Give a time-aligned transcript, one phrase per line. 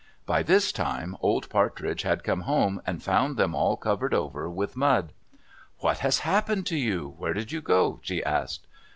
[0.25, 4.75] By this time Old Partridge had got home, and found them all covered over with
[4.75, 5.13] mud.
[5.77, 7.13] "What has happened to you?
[7.19, 8.65] Where did you go?" she asked.